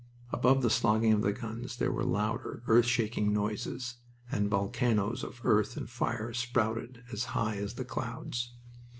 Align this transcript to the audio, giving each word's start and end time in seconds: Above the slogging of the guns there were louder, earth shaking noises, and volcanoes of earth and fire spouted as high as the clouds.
Above 0.31 0.63
the 0.63 0.69
slogging 0.71 1.13
of 1.13 1.21
the 1.21 1.31
guns 1.31 1.77
there 1.77 1.91
were 1.91 2.03
louder, 2.03 2.63
earth 2.65 2.87
shaking 2.87 3.31
noises, 3.31 3.97
and 4.31 4.49
volcanoes 4.49 5.23
of 5.23 5.41
earth 5.43 5.77
and 5.77 5.91
fire 5.91 6.33
spouted 6.33 7.03
as 7.11 7.25
high 7.37 7.57
as 7.57 7.75
the 7.75 7.85
clouds. 7.85 8.51